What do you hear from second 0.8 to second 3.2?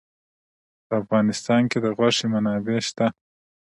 په افغانستان کې د غوښې منابع شته.